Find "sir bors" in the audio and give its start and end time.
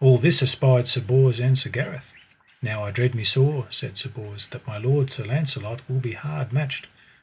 0.88-1.38, 3.98-4.48